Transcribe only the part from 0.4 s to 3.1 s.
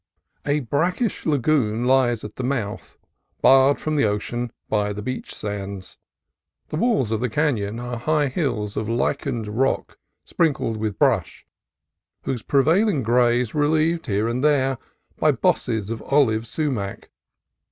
A brackish lagoon lies at the mouth,